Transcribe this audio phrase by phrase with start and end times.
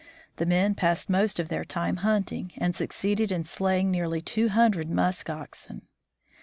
[0.37, 4.89] The men passed most of their time hunting, and succeeded in slaying nearly two hundred
[4.89, 5.83] musk oxen.